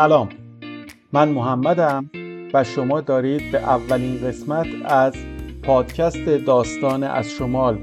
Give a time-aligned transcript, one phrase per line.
[0.00, 0.28] سلام.
[1.12, 2.10] من محمدم
[2.54, 5.14] و شما دارید به اولین قسمت از
[5.62, 7.78] پادکست داستان از شمال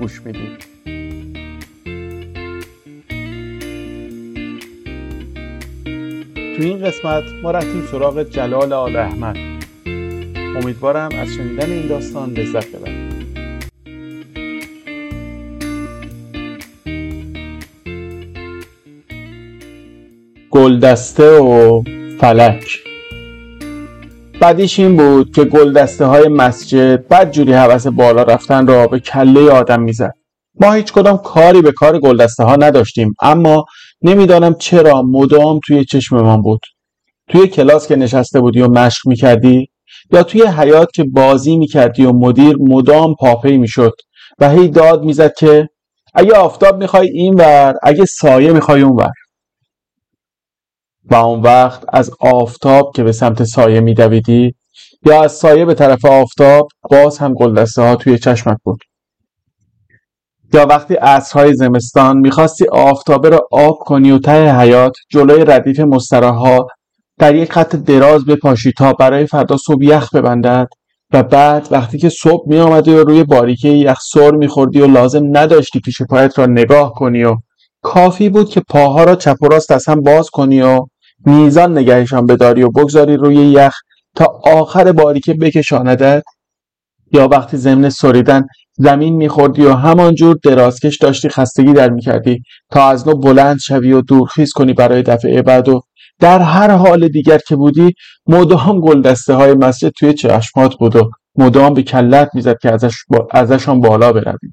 [0.00, 0.72] گوش می‌دید.
[6.56, 9.51] تو این قسمت ما رفتیم سراغ جلال آل احمد.
[10.56, 13.12] امیدوارم از شنیدن این داستان لذت ببرید.
[20.50, 21.82] گلدسته و
[22.20, 22.78] فلک.
[24.40, 29.50] بعدیش این بود که گلدسته های مسجد بد جوری حوث بالا رفتن را به کله
[29.50, 30.14] آدم می‌زد.
[30.60, 33.64] ما هیچ کدام کاری به کار گلدسته ها نداشتیم اما
[34.02, 36.60] نمی‌دانم چرا مدام توی چشممان بود.
[37.28, 39.68] توی کلاس که نشسته بودی و مشق می‌کردی
[40.12, 43.92] یا توی حیات که بازی می‌کردی و مدیر مدام پاپی می‌شد
[44.38, 45.68] و هی داد می‌زد که
[46.14, 49.12] اگه آفتاب می‌خوای این ور اگه سایه می‌خوای اون ور.
[51.04, 54.54] و اون وقت از آفتاب که به سمت سایه میدویدی
[55.06, 58.78] یا از سایه به طرف آفتاب باز هم گلدسته ها توی چشمت بود.
[60.54, 66.66] یا وقتی عصرهای زمستان می‌خواستی آفتابه را آب کنی و ته حیات جلوی ردیف مستراها
[67.22, 70.68] در یک خط دراز بپاشی تا برای فردا صبح یخ ببندد
[71.12, 75.80] و بعد وقتی که صبح می و روی باریکه یخ سر میخوردی و لازم نداشتی
[75.80, 77.36] پیش پایت را نگاه کنی و
[77.82, 80.80] کافی بود که پاها را چپ و راست از هم باز کنی و
[81.26, 83.74] میزان نگهشان بداری و بگذاری روی یخ
[84.16, 86.22] تا آخر باریکه بکشاندد
[87.12, 93.08] یا وقتی ضمن سریدن زمین میخوردی و همانجور درازکش داشتی خستگی در می‌کردی تا از
[93.08, 95.80] نو بلند شوی و دورخیز کنی برای دفعه بعد و
[96.20, 97.94] در هر حال دیگر که بودی
[98.26, 103.28] مدام گلدسته های مسجد توی چشمات بود و مدام به کلت می‌زد که ازش با...
[103.30, 104.52] ازشان بالا بروی.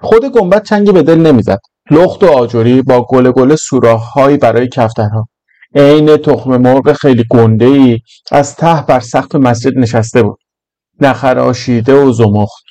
[0.00, 1.58] خود گنبد چنگی به دل نمی‌زد.
[1.90, 5.28] لخت و آجوری با گل گل سوراخهایی برای کفترها.
[5.74, 7.98] عین تخم مرغ خیلی گنده ای
[8.32, 10.38] از ته بر سقف مسجد نشسته بود.
[11.00, 12.64] نخراشیده و زمخت.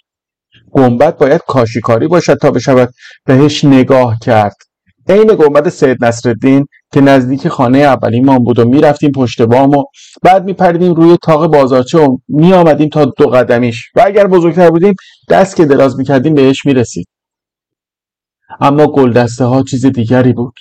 [0.72, 2.90] گنبد باید کاشیکاری باشد تا بشود
[3.26, 4.56] بهش نگاه کرد.
[5.10, 9.84] عین گنبد سید نصرالدین که نزدیک خانه اولیمان بود و می‌رفتیم پشت بام و
[10.24, 13.92] بعد میپریدیم روی تاق بازارچه و میآمدیم تا دو قدمیش.
[13.96, 14.94] و اگر بزرگتر بودیم
[15.30, 17.08] دست که دراز می‌کردیم بهش می‌رسید.
[18.60, 20.60] اما گلدسته ها چیز دیگری بود.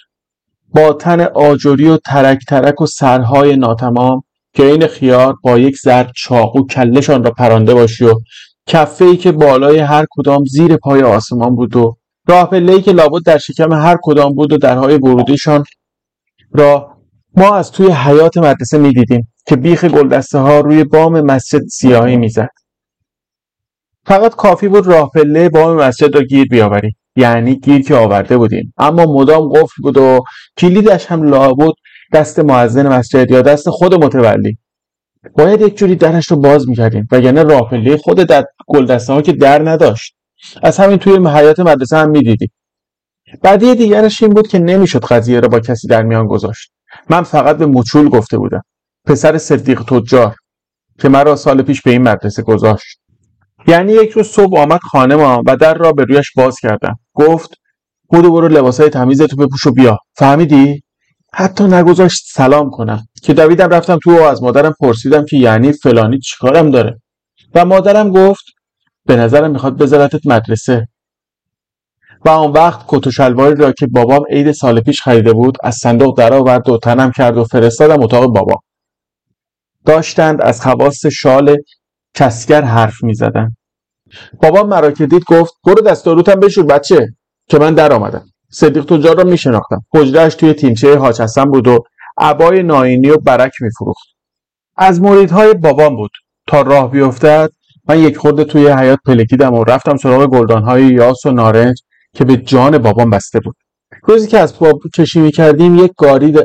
[0.75, 4.23] با تن آجری و ترک ترک و سرهای ناتمام
[4.59, 8.15] که این خیار با یک زرد چاقو کلشان را پرانده باشی و
[8.67, 11.97] کفه ای که بالای هر کدام زیر پای آسمان بود و
[12.29, 15.65] راه ای که لابد در شکم هر کدام بود و درهای ورودیشان
[16.53, 16.97] را
[17.37, 22.51] ما از توی حیات مدرسه می‌دیدیم که بیخ گلدسته ها روی بام مسجد سیاهی می‌زد.
[24.07, 26.97] فقط کافی بود راه پله بام مسجد را گیر بیاوریم.
[27.17, 28.75] یعنی گیر که آورده بودیم.
[28.79, 30.21] اما مدام قفل بود و
[30.57, 31.73] کلیدش هم لابد
[32.13, 34.59] دست معزن مسجد یا دست خود متولی.
[35.35, 39.69] باید یک جوری درش رو باز می‌کردیم وگرنه راپله خود در گلدسته ها که در
[39.71, 40.15] نداشت.
[40.63, 42.49] از همین توی حیات مدرسه هم می‌دیدیم
[43.43, 46.73] بعدی دیگرش این بود که نمی‌شد قضیه را با کسی در میان گذاشت.
[47.11, 48.63] من فقط به مچول گفته بودم.
[49.07, 50.35] پسر صدیق تجار
[50.99, 52.99] که مرا سال پیش به این مدرسه گذاشت.
[53.67, 56.99] یعنی یک روز صبح آمد خانه ما و در را به رویش باز کردم.
[57.15, 57.51] گفت
[58.09, 59.99] بودو برو لباسای تمیزتو بپوش و بیا.
[60.17, 60.83] فهمیدی؟
[61.38, 63.06] حتی نگذاشت سلام کنم.
[63.22, 67.00] که دویدم رفتم تو و از مادرم پرسیدم که یعنی فلانی چیکارم داره.
[67.54, 68.44] و مادرم گفت
[69.06, 70.88] به نظرم می‌خواد بذارتت مدرسه.
[72.25, 75.75] و آن وقت کت و شلواری را که بابام عید سال پیش خریده بود از
[75.75, 78.60] صندوق درآورد و تنم کرد و فرستادم اتاق بابا
[79.87, 81.56] داشتند از خواست شال
[82.15, 83.56] کسگر حرف می‌زدن
[84.43, 87.09] بابا مرا که دید گفت برو دست و بشور بچه
[87.49, 88.26] که من در آمدم.
[88.51, 89.85] صدیق تجار را میشناختم.
[89.95, 91.85] حجرهاش توی تیمچه حاج حسن بود و
[92.19, 94.07] عبای ناینی و برک میفروخت.
[94.77, 96.11] از مریدهای بابام بود.
[96.47, 97.50] تا راه بیفتد
[97.89, 101.83] من یک خورده توی حیات پلکیدم و رفتم سراغ گلدانهای یاس و نارنج
[102.15, 103.56] که به جان بابام بسته بود.
[104.03, 106.39] روزی که از باب کشی می‌کردیم یک گاری, د...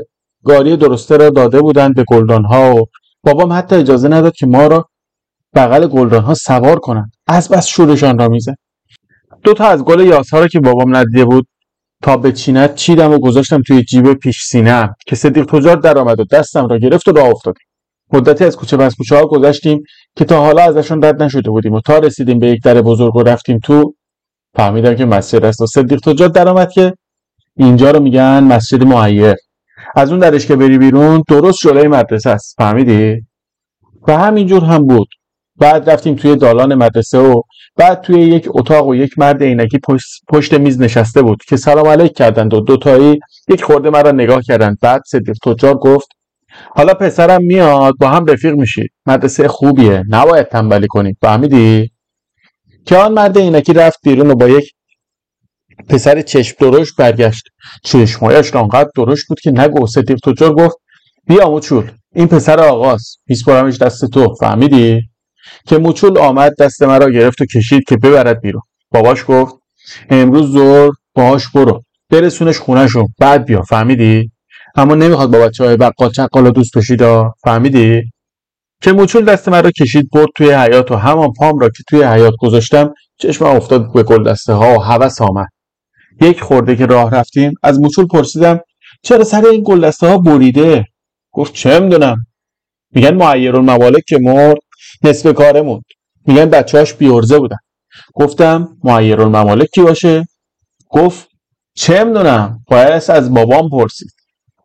[0.43, 2.85] گاری درسته را داده بودند به گلدانها و
[3.23, 4.89] بابام حتی اجازه نداد که ما را
[5.53, 7.11] بغل گلدانها سوار کنند.
[7.27, 8.55] از بس شورشان را می‌زد.
[9.43, 11.47] دو تا از گل یاسها را که بابام ندیده بود
[12.03, 16.23] تا به چینت چیدم و گذاشتم توی جیب پیش سینم که صدیق تجار درآمد و
[16.31, 17.67] دستم را گرفت و راه افتادیم.
[18.13, 19.83] مدتی از کوچه پس کوچه ها گذشتیم
[20.15, 23.23] که تا حالا ازشان رد نشده بودیم و تا رسیدیم به یک در بزرگ و
[23.23, 23.93] رفتیم تو
[24.55, 25.61] فهمیدم که مسجد است.
[25.61, 26.93] و صدیق تجار درآمد که
[27.57, 29.35] اینجا رو میگن مسجد معیر.
[29.95, 32.55] از اون درش که بری بیرون درست جلوی مدرسه است.
[32.57, 33.21] فهمیدی؟
[34.07, 35.07] و همینجور هم بود.
[35.55, 37.41] بعد رفتیم توی دالان مدرسه و
[37.75, 39.79] بعد توی یک اتاق و یک مرد عینکی
[40.29, 44.77] پشت, میز نشسته بود که سلام علیک کردند و دوتایی یک خورده مرا نگاه کردند.
[44.81, 46.07] بعد صدیق تجار گفت
[46.75, 51.91] حالا پسرم میاد با هم رفیق میشید مدرسه خوبیه نباید تنبلی کنید فهمیدی؟
[52.85, 54.71] که آن مرد عینکی رفت بیرون و با یک
[55.89, 57.43] پسر چشم درشت برگشت.
[57.83, 59.87] چشمهایش آنقدر درشت بود که نگو.
[59.87, 60.77] صدیق تجار گفت
[61.27, 64.35] بیا موچول این پسر آقاست میسپرمش دست تو.
[64.39, 65.12] فهمیدی؟
[65.67, 68.61] که موچول آمد دست مرا گرفت و کشید که ببرد بیرون.
[68.91, 69.55] باباش گفت
[70.09, 71.81] امروز زور باهاش برو.
[72.09, 73.61] برسونش خونهشون بعد بیا.
[73.61, 74.31] فهمیدی؟
[74.75, 77.01] اما نمی‌خواد با بچه های بقال چقالا دوست بشید
[77.43, 78.01] فهمیدی؟
[78.81, 82.33] که موچول دست مرا کشید برد توی حیات و همان پام را که توی حیات
[82.39, 85.47] گذاشتم چشمم افتاد به گل دسته ها و هوس آمد.
[86.21, 88.59] یک خورده که راه رفتیم از موچول پرسیدم
[89.03, 90.85] چرا سر این گل دسته ها بریده؟
[91.31, 92.25] گفت چه می‌دونم.
[92.95, 94.57] میگن معیر الممالک که مرد
[95.03, 95.83] نصف کاره موند
[96.27, 97.57] میگن بچه‌هاش بیورزه بودن.
[98.13, 100.25] گفتم معیر الممالک کی باشه؟
[100.89, 101.27] گفت
[101.75, 104.11] چه می‌دونم باید از بابام پرسید.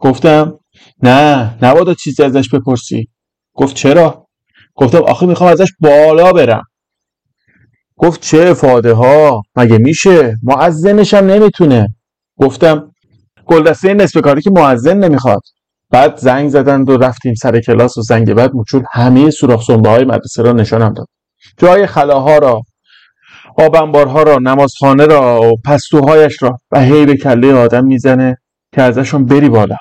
[0.01, 0.59] گفتم
[1.03, 3.09] نه نبادا چیزی ازش بپرسی.
[3.55, 4.27] گفت چرا؟
[4.75, 6.63] گفتم آخه می‌خوام ازش بالا برم.
[7.97, 11.89] گفت چه افاده ها مگه میشه؟ معزنش هم نمی‌تونه.
[12.37, 12.93] گفتم
[13.47, 15.43] گلدسته نصف کاری که معزن نمی‌خواد.
[15.91, 20.05] بعد زنگ زدند و رفتیم سر کلاس و زنگ بعد موچول همه سوراخ سنبه های
[20.05, 21.07] مدرسه را نشانم داد.
[21.57, 22.63] جای خلاها را
[23.59, 28.37] آبنبارها را نمازخانه را و پستوهایش را و هی به کله آدم می‌زنه
[28.75, 29.77] که ازشون بری بالا.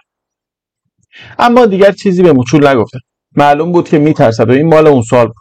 [1.40, 3.00] اما دیگر چیزی به موچول نگفتم.
[3.36, 5.36] معلوم بود که میترسد و این مال اون سال بود.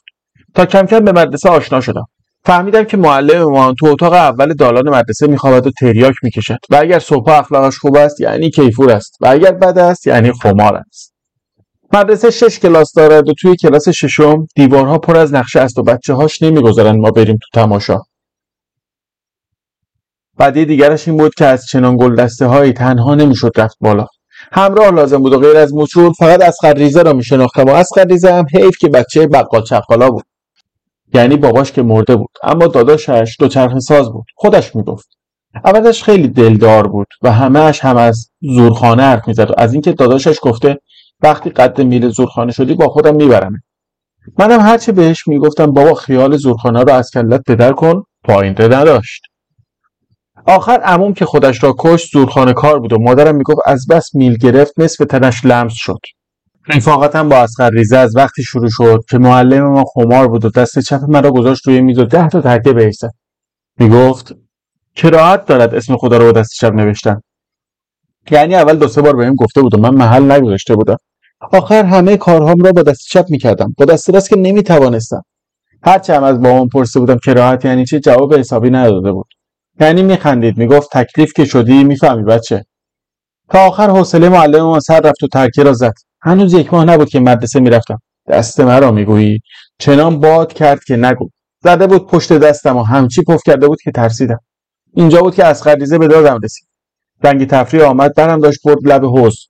[0.54, 2.04] تا کم کم به مدرسه آشنا شدم.
[2.46, 7.30] فهمیدم که معلم تو اتاق اول دالان مدرسه میخوابد و تریاک می‌کشد و اگر صبح
[7.30, 9.16] اخلاقش خوب است یعنی کیفور است.
[9.20, 11.14] و اگر بد است یعنی خمار است.
[11.94, 16.14] مدرسه شش کلاس دارد و توی کلاس ششم دیوارها پر از نقشه است و بچه
[16.14, 17.98] هاش نمی‌گذارند ما بریم تو تماشا.
[20.38, 24.06] بعدی دیگرش این بود که از چنان گل دسته هایی تنها نمی‌شد رفت بالا.
[24.52, 28.32] همراه لازم بود و غیر از موچول فقط از ریزه را میشناختم و از ریزه
[28.32, 30.24] هم حیف که بچه بقال چقالا بود.
[31.14, 32.30] یعنی باباش که مرده بود.
[32.42, 34.26] اما داداشش دوچرخه ساز بود.
[34.36, 35.08] خودش می‌گفت.
[35.64, 39.50] اولش خیلی دلدار بود و همهش هم از زورخانه حرف می‌زد.
[39.58, 40.78] از اینکه داداشش گفته
[41.20, 43.58] وقتی قد میل زورخانه شدی با خودم میبرمه
[44.38, 49.22] منم هرچه بهش می‌گفتم بابا خیال زورخانه رو از کلت بدر کن پایینده نداشت.
[50.46, 54.36] آخر عموم که خودش را کشت زورخانه کار بود و مادرم می‌گفت از بس میل
[54.36, 56.00] گرفت نصف تنش لمس شد.
[56.68, 60.78] رفاقتم با اسخر ریزه از وقتی شروع شد که معلم ما خمار بود و دست
[60.78, 63.10] چپ مرا گذاشت روی میز و ده تا ترکه بایستد
[63.78, 64.34] می‌گفت
[64.96, 67.20] کراهت دارد اسم خدا رو با دست چپ نوشتن.
[68.30, 70.96] یعنی اول دو سه بار بهم گفته بود و من محل نگذاشته بودم.
[71.52, 73.74] آخر همه کارهام را با دست چپ می‌کردم.
[73.78, 75.22] با دست راست که نمی‌توانستم.
[75.82, 79.26] هرچه هم از بابام پرسیده بودم کراهت یعنی چه جواب حسابی نداده بود.
[79.80, 80.58] یعنی میخندید.
[80.58, 82.64] می‌گفت تکلیف که شدی می‌فهمی بچه.
[83.50, 85.94] تا آخر حوصله معلم ما سر رفت و ترکه را زد.
[86.26, 87.98] هنوز یک ماه نبود که مدرسه می‌رفتم.
[88.28, 89.40] دست مرا می‌گویی.
[89.78, 91.28] چنان باد کرد که نگو.
[91.62, 94.38] زده بود پشت دستم و همچی پف کرده بود که ترسیدم.
[94.94, 96.68] اینجا بود که از خریزه به دادم رسید.
[97.24, 99.48] رنگی تفریح آمد برم داشت برد لب حوز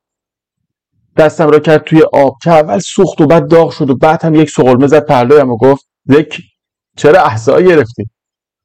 [1.16, 4.34] دستم را کرد توی آب که اول سوخت و بعد داغ شد و بعد هم
[4.34, 6.40] یک سقلمه زد پهلویم و گفت زک
[6.96, 8.04] چرا احسا گرفتی؟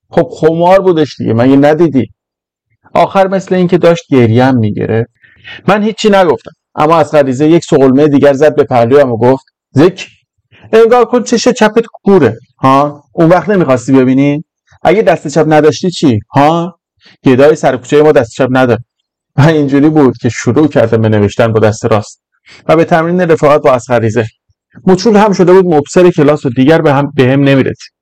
[0.10, 2.12] خب خمار بودش دیگه مگه ندیدی؟
[2.94, 5.12] آخر مثل اینکه داشت گریم می‌گرفت.
[5.68, 6.52] من هیچی نگفتم.
[6.76, 10.08] اما از غریزه یک سقلمه دیگر زد به پهلویم و گفت زک
[10.74, 12.38] انگار کن چش چپت کوره.
[12.58, 14.44] ها؟ اون وقت نمی‌خواستی ببینی؟
[14.84, 16.80] اگه دست چپ نداشتی چی؟ ها؟
[17.26, 18.84] گدای سر کوچه ما دست چپ نداره.
[19.36, 22.22] و اینجوری بود که شروع کردم به نوشتن با دست راست.
[22.68, 24.26] و به تمرین رفاقت با اسخریزه
[24.88, 27.94] مچول هم شده بود مبصر کلاس و دیگر به هم به هم نمی‌رسید.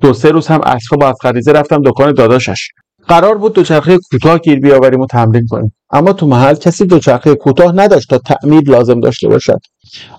[0.00, 2.68] دو سه روز هم اصفا با اسخریزه رفتم دکان داداشش.
[3.08, 5.74] قرار بود دوچرخه کوتاه گیر بیاوریم و تمرین کنیم.
[5.90, 9.58] اما تو محل کسی دوچرخه کوتاه نداشت تا تعمیر لازم داشته باشد.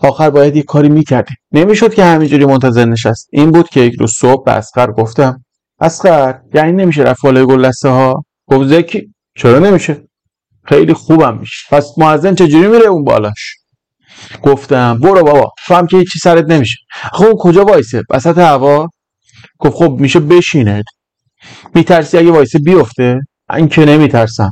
[0.02, 1.36] آخر باید یک کاری می‌کردیم.
[1.52, 3.28] نمی‌شد که همینجوری منتظر نشست.
[3.32, 5.44] این بود که یک روز صبح به اسخر گفتم
[5.80, 10.02] اسخر یعنی نمیشه رفت بالای گل ها گفت زکی چرا نمیشه؟
[10.66, 11.68] خیلی خوبم میشه.
[11.72, 13.56] پس معزن چجوری میره اون بالاش؟
[14.44, 16.78] گفتم برو بابا فهم که هیچی سرت نمیشه.
[17.14, 18.88] خب کجا وایسه؟ وسط هوا؟
[19.60, 20.84] گفت خب میشه بشینه.
[21.76, 23.20] میترسی اگه وایسه بیفته؟
[23.54, 24.52] این که نمیترسم.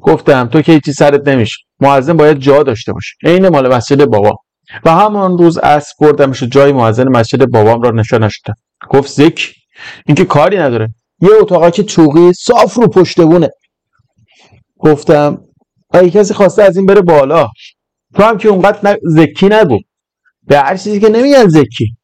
[0.00, 1.56] گفتم تو که هیچی سرت نمیشه.
[1.80, 3.14] معزن باید جا داشته باشه.
[3.24, 4.36] عین مال مسجد بابا.
[4.84, 8.58] و همان روز اسب بردمش جای معزن مسجد بابام را نشانش دادم
[8.90, 9.54] گفت زک
[10.06, 10.88] اینکه کاری نداره.
[11.20, 13.48] یه اتاقا که چوقی صاف رو پشتبونه
[14.78, 15.38] گفتم
[15.90, 17.48] اگه کسی خواسته از این بره بالا.
[18.14, 18.96] تو هم که اونقدر ن...
[19.02, 19.78] زکی نگو
[20.46, 21.96] به هر چیزی که نمیگن زکی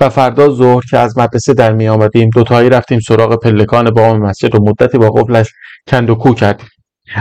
[0.00, 4.54] و فردا ظهر که از مدرسه در می آمدیم دوتایی رفتیم سراغ پلکان بام مسجد
[4.54, 5.52] و مدتی با قفلش
[5.90, 6.66] کند و کو کردیم.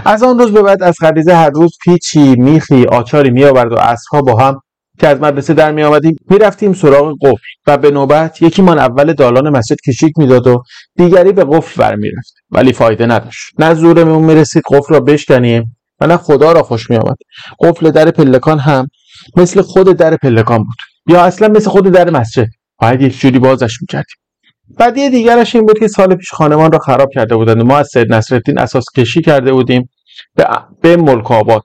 [0.05, 3.75] از آن روز به بعد از خدیزه هر روز پیچی میخی آچاری می آورد و
[3.75, 4.59] عصرها با هم
[4.99, 7.37] که از مدرسه در می آمدیم می رفتیم سراغ قفل
[7.67, 10.63] و به نوبت یکیمان اول دالان مسجد کشیک می‌داد و
[10.95, 13.41] دیگری به قفل بر رفت ولی فایده نداشت.
[13.59, 17.17] نه زورمون می رسید قفل را بشکنیم و نه خدا را خوش می آمد
[17.59, 18.87] قفل در پلکان هم
[19.35, 20.77] مثل خود در پلکان بود.
[21.09, 22.47] یا اصلا مثل خود در مسجد.
[22.81, 24.15] باید یک جوری بازش می‌کردیم.
[24.79, 27.61] بدیه دیگرش این بود که سال پیش خانمان را خراب کرده بودند.
[27.61, 29.89] ما از سید نصرالدین اساس کشی کرده بودیم
[30.35, 30.47] به,
[30.81, 31.63] به ملک آباد.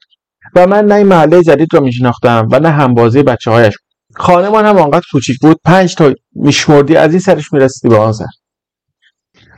[0.56, 3.74] و من نه این محله جدید را میشناختم و نه همبازی بچه هایش
[4.16, 5.60] خانمان هم آنقدر کوچیک بود.
[5.64, 8.12] پنج تا میشمردی از این سرش می‌رسیدی به آن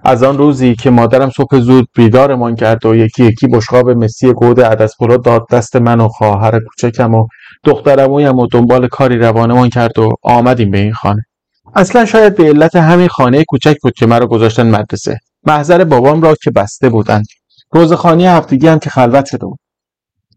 [0.08, 4.60] از آن روزی که مادرم صبح زود بیدارمان کرد و یکی یکی بشقاب مسی گود
[4.60, 7.26] عدس پلو داد دست من و خواهر کوچکم و
[7.64, 11.22] دخترمویم و دنبال کاری روانمان کرد و آمدیم به این خانه.
[11.74, 15.18] اصلا شاید به علت همین خانه کوچک بود که مرا گذاشتن مدرسه.
[15.46, 17.26] محضر بابام را که بسته بودند.
[17.72, 19.58] روزخانی هفتگی هم که خلوت شده بود.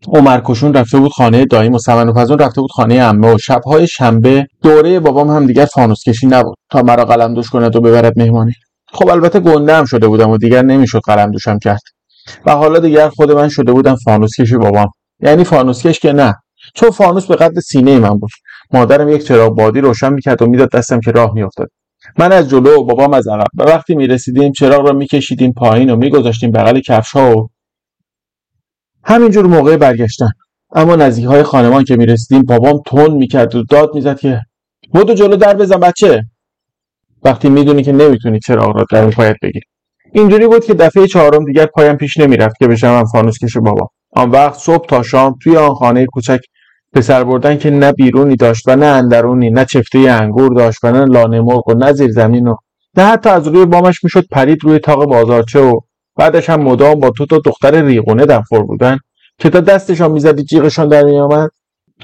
[0.07, 3.88] عمر کشون رفته بود خانه داییم و سمن و رفته بود خانه عمه و شبهای
[3.88, 8.19] شنبه دوره بابام هم دیگر فانوس کشی نبود تا مرا قلم دوش کند و ببرد
[8.19, 8.53] مهمانی.
[8.93, 11.81] خب البته گنده هم شده بودم و دیگر نمی‌شد قلم دوشم کرد.
[12.46, 14.91] و حالا دیگر خود من شده بودم فانوس کشی بابام.
[15.19, 16.34] یعنی فانوس کش که نه.
[16.75, 18.29] چون فانوس به قد سینه من بود.
[18.74, 21.67] مادرم یک چراغ بادی روشن می‌کرد و می‌داد دستم که راه میافتاد.
[22.19, 23.48] من از جلو و بابام از عقب.
[23.58, 27.50] و وقتی می‌رسیدیم چراغ را میکشیدیم پایین و میگذاشتیم بغل کفش ها و
[29.03, 30.29] همینجور موقع برگشتن.
[30.75, 34.41] اما نزدیک های خانمان که می‌رسیدیم بابام تون می‌کرد و داد می‌زد که
[34.93, 36.25] بودو جلو در بزن بچه.
[37.23, 39.65] وقتی می‌دونی که نمی‌تونی چراغ را در پایت بگیری
[40.13, 43.88] اینجوری بود که دفعه چهارم دیگر پایم پیش نمی‌رفت که بشم فانوس کش بابا.
[44.15, 46.39] آن وقت صبح تا شام توی آن خانه کوچک
[46.93, 50.91] به سر بردن که نه بیرونی داشت و نه اندرونی نه چفته انگور داشت و
[50.91, 52.55] نه لانه مرغ و نه زیر زمین و
[52.97, 55.79] نه حتی از روی بامش می‌شد پرید روی تاق بازارچه و
[56.15, 58.97] بعدش هم مدام با تو تا دختر ریغونه دنفور بودن
[59.38, 61.49] که تا دستشان می‌زدی جیغشان در میآمد.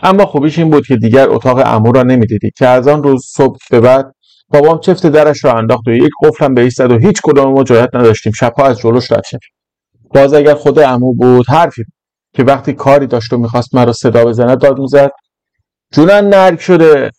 [0.03, 3.57] اما خوبیش این بود که دیگر اتاق امو را نمی‌دیدی که از آن روز صبح
[3.71, 4.14] به بعد
[4.49, 7.89] بابام چفت درش را انداخت و یک قفلم به ایستاد و هیچ کدام ما جایت
[7.93, 8.31] نداشتیم.
[8.31, 9.23] شبها از جلوش رد
[10.13, 11.83] باز اگر خود امو بود حرفی
[12.33, 15.11] که وقتی کاری داشت و می‌خواست مرا صدا بزنه داد می‌زد
[15.93, 17.11] جونن نرک شده.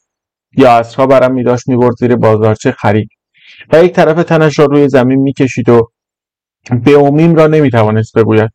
[0.56, 3.09] یا اصرها برم میداشت می‌برد زیر بازارچه خرید.
[3.73, 5.90] و یک طرف تنش را روی زمین می‌کشید و
[6.85, 8.50] به امیم را نمی‌توانست بگوید.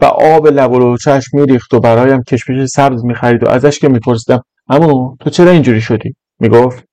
[0.00, 4.42] و آب لب و لوچهش میریخت و برایم کشمش سبز می‌خرید و ازش که میپرسیدم
[4.68, 6.84] اما تو چرا اینجوری شدی؟ می‌گفت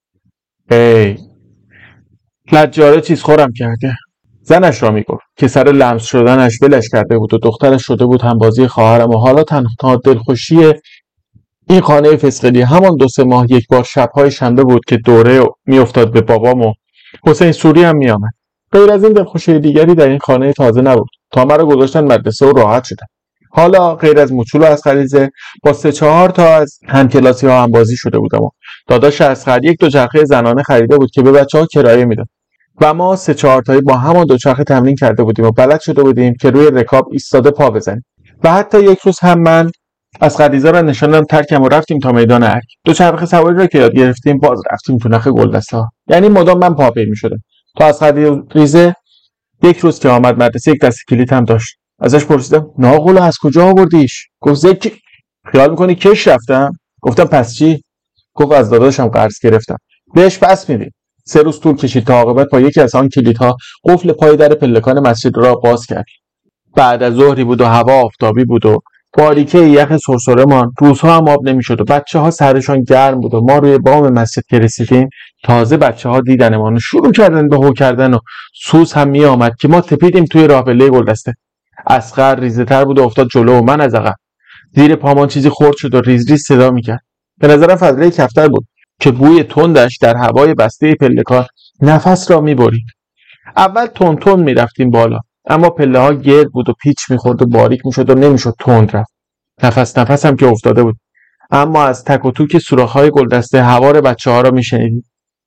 [0.72, 1.18] ای.
[2.52, 3.96] لجاره چیز خورم کرده.
[4.42, 8.38] زنش را می‌گفت که سر لمس شدنش ولش کرده بود و دخترش شده بود هم
[8.38, 10.74] بازی خواهرم و حالا تنها دلخوشی
[11.70, 12.62] این خانه فسقلی.
[12.62, 16.74] همان دو سه ماه یک بار شبهای شنبه بود که دوره میافتاد به بابام و
[17.26, 18.32] حسین سوری هم میآمد.
[18.72, 21.10] غیر از این دلخوشی دیگری در این خانه تازه نبود.
[21.32, 23.06] تا مرا گذاشتن مدرسه و راحت شدم
[23.56, 25.30] حالا غیر از موچول و از خریزه
[25.64, 28.40] با سه چهار تا از همکلاسی ها هم بازی شده بودم
[28.88, 32.28] داداش از خرید یک دوچرخه زنانه خریده بود که به بچه ها کرایه می‌داد.
[32.82, 36.34] و ما سه چهار تایی با همان دوچرخه تمرین کرده بودیم و بلد شده بودیم
[36.42, 38.06] که روی رکاب ایستاده پا بزنیم.
[38.44, 39.72] و حتی یک روز هم من
[40.22, 43.96] از خدیزه را نشاندم ترکم و رفتیم تا میدان ارک دوچرخه سواری را که یاد
[43.96, 47.38] گرفتیم باز رفتیم تو نخ گلدسته ها یعنی مدام من پا می شدم
[47.78, 48.96] تا از خدیزه
[49.64, 51.83] یک روز که آمد مدرسه یک دست کلیت هم داشت.
[52.04, 54.92] ازش پرسیدم ناقل از کجا آوردیش؟ گفت زکی
[55.52, 57.82] خیال می‌کنی کش رفتم؟ گفتم پس چی؟
[58.34, 59.78] گفت از داداشم قرض گرفتم.
[60.16, 60.92] بهش پس میدیم
[61.26, 65.08] سه روز طول کشید تا عاقبت با یکی از آن کلیدها قفل پای در پلکان
[65.08, 66.06] مسجد را باز کرد.
[66.76, 68.80] بعد از ظهری بود و هوا آفتابی بود و
[69.18, 73.58] باریکه یخ سرسرهمان روزها هم آب نمی‌شد و بچه ها سرشان گرم بود و ما
[73.58, 75.10] روی بام مسجد که رسیدیم
[75.44, 78.18] تازه بچه ها دیدنمان شروع کردن به هو کردن و
[78.64, 81.34] سوز هم می آمد که ما تپیدیم توی راه پله گلدسته.
[81.88, 84.16] اصغر ریزه تر بود و افتاد جلو و من از عقب.
[84.76, 87.02] زیر پامان چیزی خرد شد و ریز ریز صدا می‌کرد.
[87.38, 88.68] به نظرم فضله کفتر بود
[89.00, 91.46] که بوی تندش در هوای بسته پلکان
[91.82, 92.86] نفس را می‌برید.
[93.58, 97.86] اول تند تند می‌رفتیم بالا اما پله ها گرد بود و پیچ می‌خورد و باریک
[97.86, 99.14] می‌شد و نمی‌شد تند رفت.
[99.64, 100.96] نفس نفس هم که افتاده بود.
[101.52, 105.04] اما از تک و توک های گلدسته هوار بچه ها را میشنیدیم.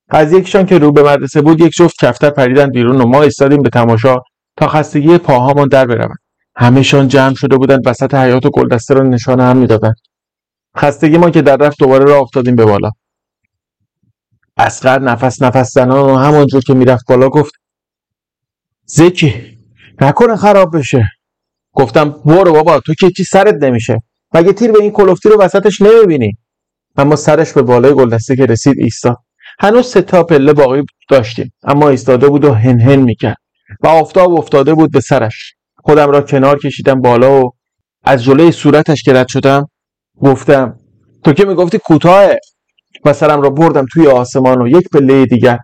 [0.09, 3.63] از یکشان که رو به مدرسه بود یک جفت کفتر پریدن بیرون و ما ایستادیم
[3.63, 4.17] به تماشا
[4.57, 6.19] تا خستگی پاهامان در برود
[6.57, 9.95] همهشان جمع شده بودند وسط حیات و گلدسته را نشانه هم می‌دادند
[10.77, 12.91] خستگی ما که در رفت دوباره را افتادیم به بالا.
[14.57, 17.53] اسقر نفس نفس زنان و همانجور که می‌رفت بالا گفت
[18.85, 19.59] زکی
[20.01, 21.09] نکنه خراب بشه.
[21.73, 24.03] گفتم برو بابا تو که چی سرت نمیشه.
[24.35, 26.33] مگه تیر به این کلفتی رو وسطش نمی‌بینی؟
[26.97, 29.17] اما سرش به بالای گلدسته که رسید ایستاد
[29.59, 33.37] هنوز سه تا پله باقی داشتیم اما ایستاده بود و هن هن می‌کرد
[33.81, 35.55] و آفتاب افتاده بود به سرش.
[35.87, 37.53] خودم را کنار کشیدم بالا و
[38.05, 39.69] از جلوی صورتش که رد شدم
[40.23, 40.79] گفتم
[41.25, 42.39] تو که می‌گفتی کوتاهه؟
[43.05, 45.59] و سرم را بردم توی آسمان و یک پله دیگر.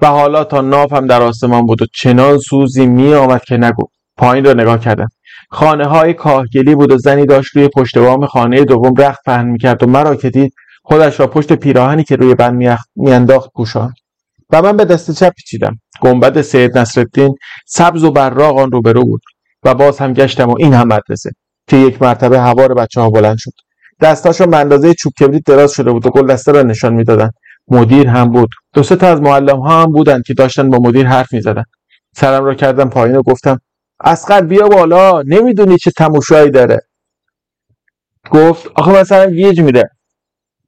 [0.00, 3.84] و حالا تا نافم در آسمان بود و چنان سوزی می آمد که نگو
[4.16, 5.08] پایین را نگاه کردم.
[5.50, 9.82] خانه های کاهگلی بود و زنی داشت روی پشت بام خانه دوم رخت پهن می‌کرد
[9.82, 13.94] و مرا که دید خودش را پشت پیراهنی که روی بند میانداخت پوشاند.
[14.50, 15.76] و من به دست چپ پیچیدم.
[16.00, 17.34] گنبد سید نصرالدین
[17.66, 19.20] سبز و براق آن روبرو بود.
[19.64, 21.30] و باز هم گشتم و این هم مدرسه
[21.68, 23.52] که یک مرتبه هوار بچه ها بلند شد.
[24.00, 27.32] دستاشون به اندازه چوب کبریت دراز شده بود و گل دسته را نشان می‌دادند
[27.68, 28.50] مدیر هم بود.
[28.74, 31.64] دو سه تا از معلم ها هم بودند که داشتن با مدیر حرف می‌زدن.
[32.16, 33.60] سرم را کردم پایین و گفتم
[34.04, 36.80] اسقر بیا بالا نمی‌دونی چه تماشایی داره.
[38.30, 39.90] گفت آخه مثلا گیج میده.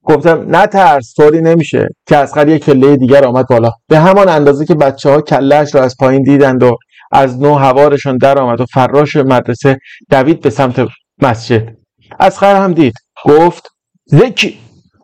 [0.07, 1.89] گفتم نه ترس طوری نمیشه.
[2.07, 3.71] که اسقر یک کله دیگر آمد بالا.
[3.89, 6.77] به همان اندازه که بچه ها کلهش را از پایین دیدند و
[7.13, 9.79] از نو هوارشان در آمد و فراش مدرسه
[10.11, 10.89] دوید به سمت
[11.23, 11.77] مسجد.
[12.21, 12.95] اسقر هم دید.
[13.25, 13.69] گفت
[14.05, 14.59] زکی.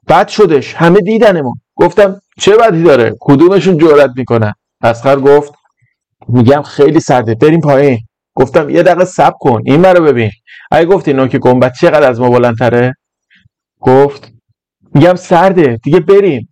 [0.08, 0.74] بد شدش.
[0.74, 1.54] همه دیدنمون.
[1.74, 5.52] گفتم چه بدی داره؟ کدومشون جرأت می‌کنن اسقر گفت
[6.28, 7.34] میگم خیلی سرده.
[7.34, 7.98] بریم پایین.
[8.34, 9.62] گفتم یه دقیقه صبر کن.
[9.64, 10.30] این رو ببین.
[10.70, 12.94] اگه گفتی نوک گنبد چقدر از ما بلندتره؟
[13.80, 14.32] گفت
[14.94, 15.76] میگم سرده.
[15.84, 16.48] دیگه بریم.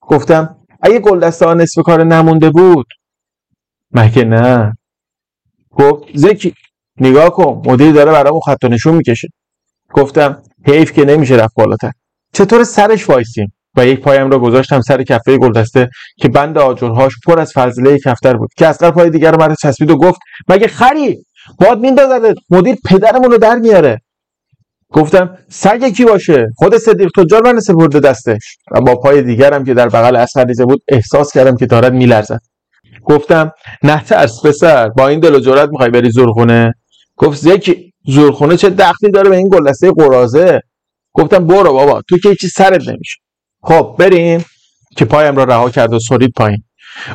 [0.00, 2.86] گفتم اگه گلدسته ها نصف کار نمونده بود.
[3.90, 4.72] مگه نه.
[5.70, 6.54] گفت زکی
[7.00, 7.62] نگاه کن.
[7.66, 9.28] مدیر داره برامون خط نشون می‌کشه.
[9.92, 11.90] گفتم حیف که نمیشه رفت بالاتر.
[12.32, 17.38] چطور سرش وایسیم؟ و یک پایم را گذاشتم سر کفه گلدسته که بند آجرهاش پر
[17.38, 18.50] از فضله کفتر بود.
[18.56, 21.24] که اصغر پای دیگر مرد چسبید و گفت مگه خری؟
[21.60, 24.00] باد میندازد مدیر پدرمون رو در میاره.
[24.94, 28.56] گفتم سگ کی باشه؟ خود صدیق تجار من سپرده دستش.
[28.70, 32.40] و با پای دیگرم که در بغل اصغر ریزه بود احساس کردم که دارد میلرزد.
[33.04, 36.74] گفتم نه ترس پسر با این دل و جرأت می‌خوای بری زورخونه؟
[37.16, 40.60] گفت زکی زورخونه چه دخلی داره به این گلدسته قرازه؟
[41.12, 43.16] گفتم برو بابا تو که چی سرت نمیشه.
[43.62, 44.44] خب بریم
[44.96, 46.64] که پایم را رها کرد و سرید پایین.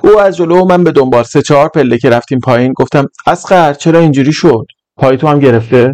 [0.04, 4.00] او از جلو من به دنبال سه چهار پله که رفتیم پایین گفتم اسقر چرا
[4.00, 4.66] اینجوری شد؟
[4.98, 5.94] پای تو هم گرفته؟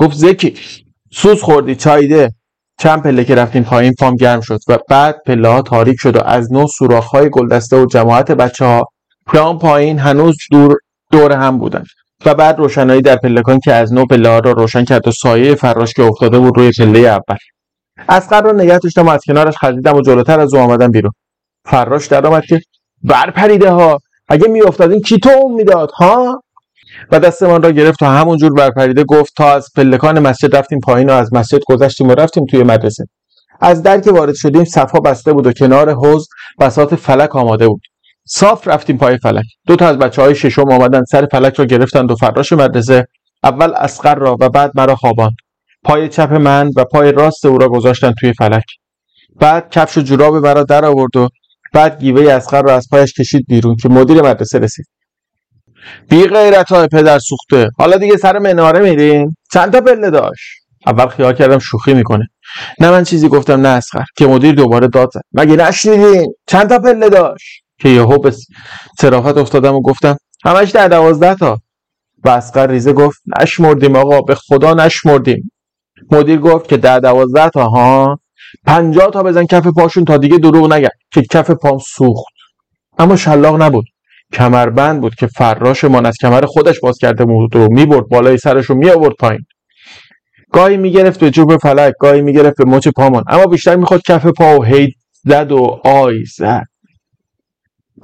[0.00, 0.54] گفت زکی
[1.12, 2.30] سوز خوردی چایده
[2.78, 6.22] چند پله که رفتیم پایین پام گرم شد و بعد پله ها تاریک شد و
[6.24, 8.84] از نو سوراخ های گلدسته و جماعت بچه ها
[9.30, 10.76] پیام پایین هنوز دور
[11.12, 11.86] دور هم بودند
[12.26, 15.54] و بعد روشنایی در پلکان که از نو پله ها را روشن کرد و سایه
[15.54, 17.36] فراش که افتاده بود روی پله اول.
[18.08, 21.12] اسقر رو نگه داشتم از کنارش خزیدم و جلوتر از او آمدم بیرون.
[21.64, 22.60] فراش در آمد که
[23.02, 26.42] برپریده ها اگه میافتادین کی تو می‌داد ها؟
[27.10, 31.12] و دستمان را گرفت تا همونجور برپریده گفت تا از پلکان مسجد رفتیم پایین و
[31.12, 33.04] از مسجد گذشتیم و رفتیم توی مدرسه.
[33.60, 36.28] از در که وارد شدیم صفها بسته بود و کنار حوز
[36.60, 37.80] بسات فلک آماده بود.
[38.26, 39.44] صاف رفتیم پای فلک.
[39.66, 43.06] دو تا از بچه های ششم آمدن سر فلک را گرفتند و فراش مدرسه
[43.44, 45.34] اول اسقر را و بعد مرا خواباند.
[45.84, 48.64] پای چپ من و پای راست او را گذاشتن توی فلک.
[49.40, 51.28] بعد کفش و جوراب مرا در آورد و
[51.72, 54.86] بعد گیوه اسقر را از پایش کشید بیرون که مدیر مدرسه رسید.
[56.08, 57.70] بی غیرت های پدر سوخته.
[57.78, 62.28] حالا دیگه سر مناره میرین چند تا پله داشت؟ اول خیال کردم شوخی می‌کنه.
[62.80, 65.20] نه من چیزی گفتم نه اسقر که مدیر دوباره داد زد.
[65.32, 68.32] مگه نشنیدین؟ چند تا پله داشت؟ که یهو به
[69.00, 71.58] صرافت افتادم و گفتم همش در دوازده تا.
[72.24, 75.52] و اسقر ریزه گفت نشمردیم آقا به خدا نشمردیم.
[76.10, 78.20] مدیر گفت که در دوازده تا ها؟
[78.66, 80.88] پنجاه تا بزن کف پاشون تا دیگه دروغ نگن.
[81.12, 82.34] که کف پام سوخت.
[82.98, 83.84] اما شلاق نبود.
[84.32, 88.74] کمربند بود که فراشمان از کمر خودش باز کرده بود و می‌برد بالای سرش رو
[88.74, 89.44] می آورد پایین.
[90.52, 94.58] گاهی می‌گرفت به چوب فلک گاهی می‌گرفت به مچ پامان اما بیشتر می‌خواد کف پا
[94.58, 94.92] و هی
[95.24, 96.64] زد و آی زد.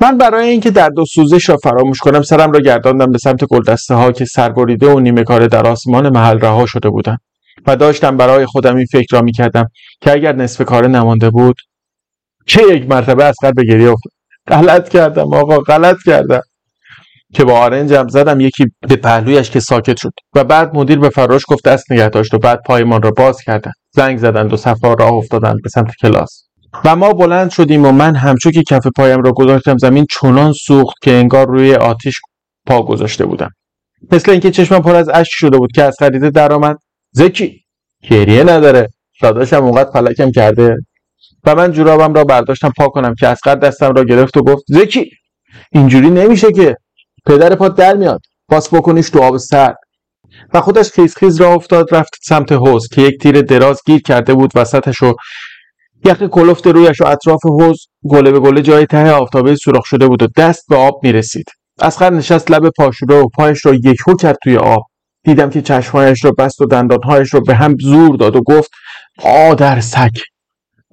[0.00, 3.94] من برای اینکه درد و سوزش را فراموش کنم سرم را گرداندم به سمت گلدسته
[3.94, 7.18] ها که سربریده و نیمه کار در آسمان محل رها شده بودند.
[7.66, 9.66] و داشتم برای خودم این فکر را می‌کردم
[10.00, 11.56] که اگر نصف کار نمانده بود
[12.46, 14.15] چه یک مرتبه از به گریه افتاد.
[14.48, 16.40] غلط کردم آقا غلط کردم.
[17.34, 20.12] که با آرنجم زدم یکی به پهلویش که ساکت شد.
[20.34, 23.72] و بعد مدیر به فراش گفت دست نگه داشت و بعد پایمان را باز کردن.
[23.90, 26.46] زنگ زدند و صفا راه افتادند به سمت کلاس.
[26.84, 30.96] و ما بلند شدیم و من همچون که کف پایم را گذاشتم زمین چنان سوخت
[31.02, 32.20] که انگار روی آتیش
[32.66, 33.50] پا گذاشته بودم.
[34.12, 36.76] مثل اینکه چشمم پر از اشک شده بود که از خریده درآمد.
[37.12, 37.60] زکی
[38.10, 38.88] گریه نداره.
[39.22, 40.76] داداشم اونقدر فلکم کرده.
[41.46, 44.64] و من جورابم را برداشتم پا کنم که از قد دستم را گرفت و گفت
[44.68, 45.10] زکی
[45.72, 46.76] اینجوری نمیشه که
[47.26, 49.76] پدر پات در میاد پاس بکنیش تو آب سرد.
[50.54, 54.34] و خودش خیز خیز را افتاد رفت سمت حوز که یک تیر دراز گیر کرده
[54.34, 55.14] بود وسطش و
[56.04, 60.22] یخ کلفت رویش و اطراف حوز گله به گله جای ته آفتابه سوراخ شده بود
[60.22, 61.46] و دست به آب می‌رسید.
[61.80, 64.82] اسخر نشست لب پاشوره و پایش را یکهو کرد توی آب.
[65.24, 68.70] دیدم که چشمهایش را بست و دندانهایش را به هم زور داد و گفت
[69.24, 70.10] آدر سگ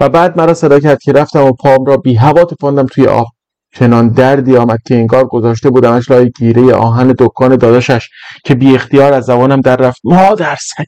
[0.03, 3.27] و بعد مرا صدا کرد که رفتم و پام را بی هوا تپاندم توی آب
[3.75, 8.09] چنان دردی آمد که انگار گذاشته بودمش لای گیره آهن دکان داداشش
[8.43, 10.01] که بی اختیار از زبانم در رفت.
[10.03, 10.85] مادر سگ!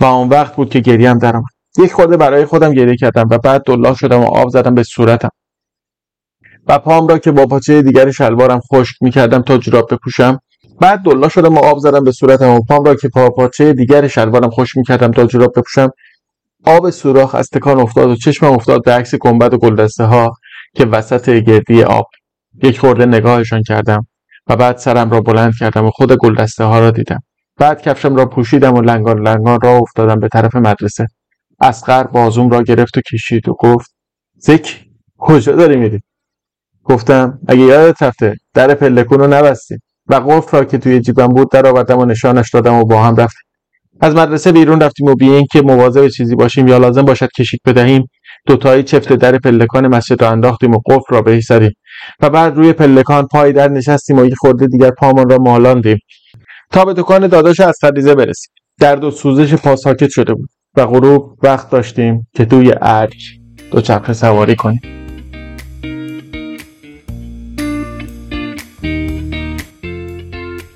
[0.00, 1.44] و آن وقت بود که گریم درآمد
[1.78, 5.30] یک خورده برای خودم گریه کردم و بعد دلا شدم و آب زدم به صورتم.
[6.66, 10.38] و پام را که با پاچه دیگر شلوارم خشک می‌کردم تا جوراب بپوشم.
[10.80, 14.08] بعد دلا شدم و آب زدم به صورتم و پام را که با پاچه دیگر
[14.08, 15.90] شلوارم خشک می‌کردم تا جوراب بپوشم.
[16.66, 20.32] آب سوراخ از تکان افتاد و چشمم افتاد به عکس گنبد و گلدسته ها
[20.74, 22.06] که وسط گردی آب
[22.62, 24.06] یک خورده نگاهشان کردم
[24.46, 27.18] و بعد سرم را بلند کردم و خود گلدسته ها را دیدم.
[27.56, 31.06] بعد کفشم را پوشیدم و لنگان لنگان را افتادم به طرف مدرسه.
[31.60, 33.94] اسقر بازوم را گرفت و کشید و گفت
[34.38, 34.84] زک
[35.18, 36.00] کجا داری میری؟
[36.84, 39.78] گفتم اگه یادت رفته در پلکون رو نبستی.
[40.06, 43.16] و قفل را که توی جیبم بود در آوردم و نشانش دادم و با هم
[43.16, 43.51] رفتیم.
[44.02, 48.06] از مدرسه بیرون رفتیم و بی که مواظب چیزی باشیم یا لازم باشد کشیک بدهیم
[48.46, 51.70] دوتایی چفت در پلکان مسجد را انداختیم و قفل را بهش زدیم
[52.20, 55.98] و بعد روی پلکان پای در نشستیم و یک خورده دیگر پامان را مالاندیم.
[56.70, 58.52] تا به دکان داداش از خریزه برسیم.
[58.80, 63.16] درد و سوزش پا ساکت شده بود و غروب وقت داشتیم که توی ارگ
[63.70, 65.01] دوچرخه سواری کنیم.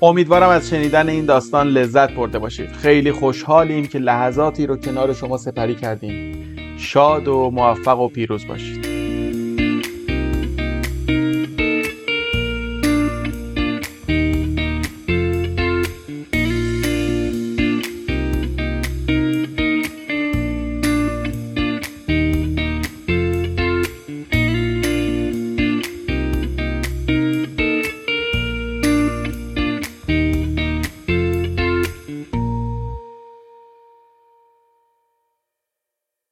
[0.01, 2.71] امیدوارم از شنیدن این داستان لذت برده باشید.
[2.71, 6.55] خیلی خوشحالیم که لحظاتی رو کنار شما سپری کردیم.
[6.77, 8.86] شاد و موفق و پیروز باشید.